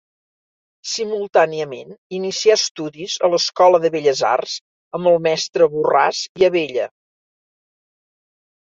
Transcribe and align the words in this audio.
Simultàniament 0.93 1.91
inicià 2.21 2.55
estudis 2.61 3.19
a 3.27 3.29
l'Escola 3.35 3.83
de 3.85 3.93
Belles 3.97 4.25
Arts 4.33 4.57
amb 5.01 5.13
el 5.13 5.23
mestre 5.29 5.71
Borràs 5.77 6.27
i 6.43 6.51
Abella. 6.53 6.91